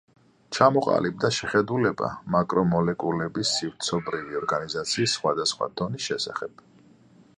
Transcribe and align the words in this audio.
ჩამოყალიბდა 0.57 1.29
შეხედულება 1.39 2.09
მაკრომოლეკულების 2.37 3.51
სივრცობრივი 3.59 4.41
ორგანიზაციის 4.41 5.15
სხვადასხვა 5.19 5.69
დონის 5.83 6.09
შესახებ. 6.11 6.67